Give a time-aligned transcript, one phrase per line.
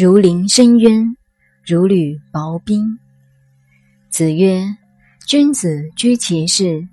[0.00, 1.14] 如临深渊，
[1.62, 2.98] 如履薄冰。
[4.08, 4.74] 子曰
[5.28, 6.88] ：“君子居其事，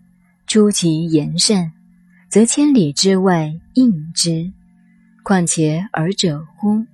[0.46, 1.71] 出其言善，
[2.28, 4.51] 则千里之外应之。
[5.23, 6.86] 况且尔者乎？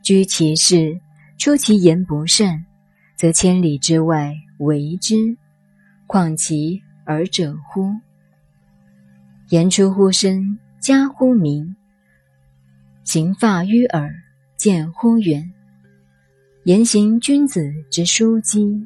[0.00, 1.00] 居其事，
[1.36, 2.64] 出其言不善，
[3.16, 5.16] 则千里之外为之。
[6.06, 7.96] 况其尔者乎？
[9.48, 11.74] 言出乎身，加乎名。
[13.02, 14.22] 行发于耳，
[14.66, 15.48] 见乎远。
[16.64, 18.84] 言行君子之枢机。”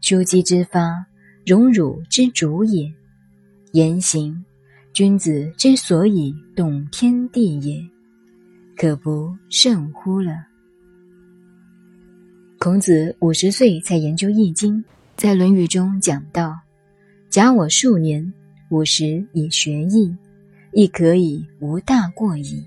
[0.00, 1.04] 枢机之发，
[1.44, 2.88] 荣辱之主也；
[3.72, 4.44] 言行，
[4.92, 7.82] 君子之所以动天地也，
[8.76, 10.36] 可不甚乎了。
[12.60, 14.76] 孔子五十岁才研究《易经》，
[15.16, 16.56] 在《论语》中讲到
[17.28, 18.32] ：“假我数年，
[18.70, 20.16] 五十以学易，
[20.70, 22.64] 亦可以无大过矣。”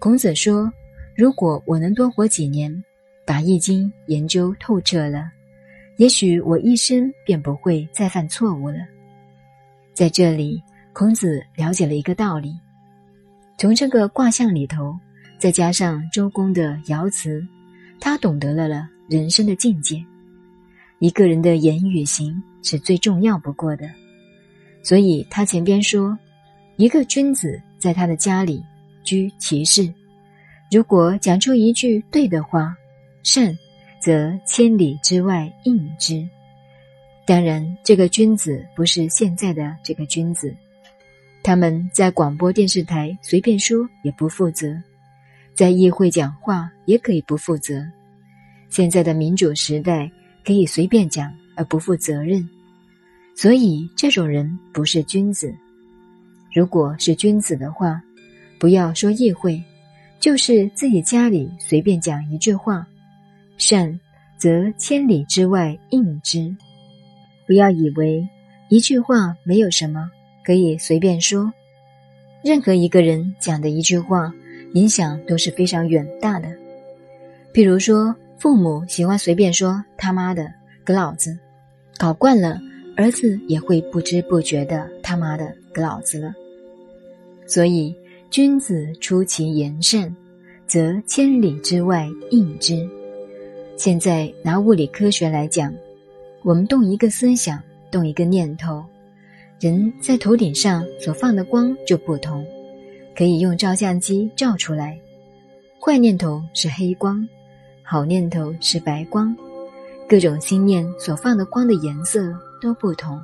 [0.00, 0.72] 孔子说
[1.18, 2.72] ：“如果我能多活几年，
[3.26, 5.28] 把《易经》研究透彻了。”
[5.98, 8.76] 也许我一生便不会再犯错误了。
[9.92, 12.54] 在这里，孔子了解了一个道理：
[13.56, 14.96] 从这个卦象里头，
[15.40, 17.44] 再加上周公的爻辞，
[17.98, 20.00] 他懂得了了人生的境界。
[21.00, 23.90] 一个人的言语行是最重要不过的，
[24.84, 26.16] 所以他前边说，
[26.76, 28.62] 一个君子在他的家里
[29.02, 29.92] 居其事，
[30.70, 32.76] 如果讲出一句对的话，
[33.22, 33.56] 善。
[34.00, 36.24] 则千里之外应之。
[37.26, 40.54] 当然，这个君子不是现在的这个君子，
[41.42, 44.80] 他们在广播电视台随便说也不负责，
[45.52, 47.84] 在议会讲话也可以不负责。
[48.70, 50.08] 现在的民主时代
[50.44, 52.48] 可以随便讲而不负责任，
[53.34, 55.52] 所以这种人不是君子。
[56.54, 58.00] 如果是君子的话，
[58.60, 59.60] 不要说议会，
[60.20, 62.86] 就是自己家里随便讲一句话。
[63.56, 63.98] 善，
[64.36, 66.54] 则千里之外应之。
[67.46, 68.26] 不要以为
[68.68, 70.10] 一句话没有什么
[70.44, 71.52] 可以随便说。
[72.44, 74.32] 任何一个人讲的一句话，
[74.74, 76.48] 影响都是非常远大的。
[77.52, 80.52] 譬如说，父母喜欢随便说“他妈的，
[80.84, 81.36] 给老子”，
[81.98, 82.60] 搞惯了，
[82.96, 86.32] 儿子也会不知不觉的“他妈的，给老子”了。
[87.46, 87.92] 所以，
[88.30, 90.14] 君子出其言善，
[90.66, 92.86] 则千里之外应之。
[93.76, 95.72] 现在拿物理科学来讲，
[96.42, 97.58] 我们动一个思想，
[97.90, 98.84] 动一个念头，
[99.58, 102.44] 人在头顶上所放的光就不同，
[103.16, 105.00] 可以用照相机照出来。
[105.80, 107.26] 坏念头是黑光，
[107.82, 109.34] 好念头是白光，
[110.06, 112.30] 各种心念所放的光的颜色
[112.60, 113.18] 都不同。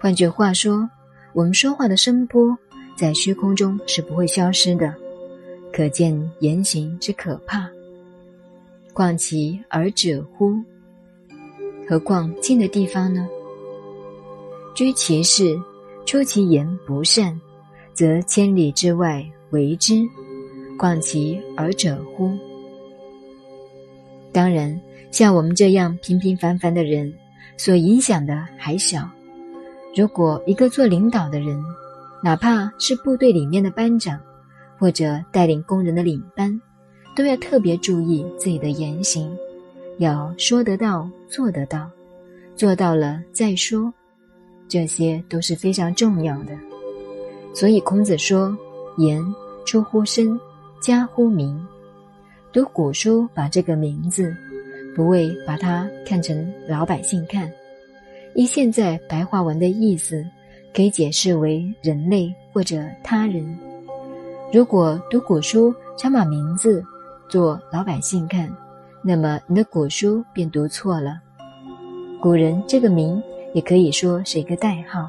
[0.00, 0.90] 换句话说，
[1.32, 2.58] 我们说话的声波
[3.00, 4.94] 在虚空中是不会消失的，
[5.72, 7.66] 可见言行之可怕。
[8.92, 10.54] 况其而者乎？
[11.88, 13.26] 何况近的地方呢？
[14.74, 15.58] 居其事，
[16.04, 17.40] 出其言不善，
[17.94, 20.02] 则千里之外为之。
[20.78, 22.36] 况其而者乎？
[24.30, 24.78] 当然，
[25.10, 27.10] 像我们这样平平凡凡的人，
[27.56, 29.08] 所影响的还小。
[29.96, 31.58] 如果一个做领导的人，
[32.22, 34.20] 哪怕是部队里面的班长，
[34.78, 36.60] 或者带领工人的领班，
[37.16, 39.34] 都要特别注意自己的言行，
[39.98, 41.90] 要说得到做得到，
[42.54, 43.92] 做到了再说，
[44.68, 46.56] 这些都是非常重要的。
[47.54, 48.56] 所以孔子说
[48.98, 49.24] ：“言
[49.64, 50.38] 出乎身，
[50.80, 51.58] 加乎名。”
[52.52, 54.34] 读古书，把这个名字，
[54.94, 57.50] 不为把它看成老百姓看，
[58.34, 60.24] 依现在白话文的意思，
[60.74, 63.58] 可以解释为人类或者他人。
[64.52, 66.84] 如果读古书，常把名字。
[67.28, 68.52] 做老百姓看，
[69.02, 71.20] 那么你的古书便读错了。
[72.20, 73.22] 古人这个名
[73.54, 75.08] 也可以说是一个代号，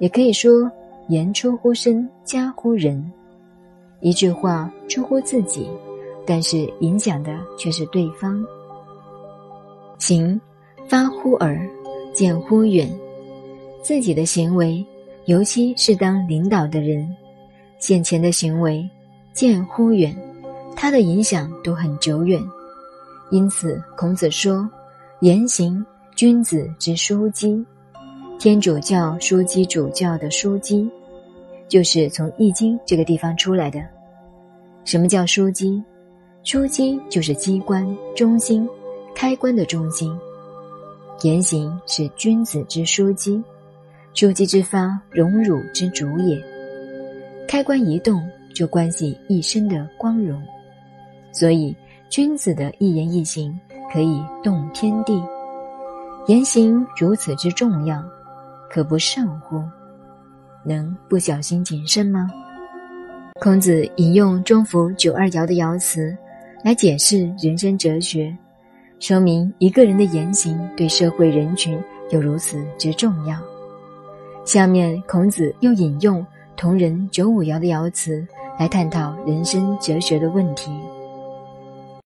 [0.00, 0.68] 也可以说
[1.06, 3.12] 言出乎声，加乎人。
[4.00, 5.70] 一句话出乎自己，
[6.26, 8.44] 但是影响的却是对方。
[9.98, 10.40] 行
[10.88, 11.64] 发乎耳，
[12.12, 12.90] 见乎远。
[13.86, 14.84] 自己的行为，
[15.26, 17.08] 尤其是当领导的人，
[17.78, 18.84] 先前的行为
[19.32, 20.12] 见乎远。
[20.74, 22.42] 他的影响都很久远，
[23.30, 24.68] 因此孔子说
[25.22, 25.86] ：“言行
[26.16, 27.64] 君子之枢机。”
[28.40, 30.90] 天主教枢机主教的枢机，
[31.68, 33.80] 就是从《易经》这个地方出来的。
[34.84, 35.80] 什么叫枢机？
[36.42, 37.86] 枢机就是机关
[38.16, 38.68] 中心，
[39.14, 40.12] 开关的中心。
[41.22, 43.40] 言行是君子之枢机，
[44.16, 46.42] 枢机之发，荣辱之主也。
[47.46, 50.42] 开关一动，就关系一生的光荣。
[51.32, 51.76] 所以，
[52.08, 53.60] 君子的一言一行
[53.92, 55.22] 可以动天地，
[56.28, 58.02] 言行如此之重要，
[58.70, 59.62] 可不慎乎？
[60.64, 62.30] 能不小心谨慎吗？
[63.38, 66.16] 孔子引用中孚九二爻的爻辞，
[66.64, 68.34] 来解释人生哲学，
[68.98, 71.78] 说明一个人的言行对社会人群
[72.08, 73.38] 有如此之重要。
[74.46, 76.24] 下面，孔子又引用
[76.56, 78.24] 同人九五爻的爻辞，
[78.60, 80.70] 来探讨人生哲学的问题。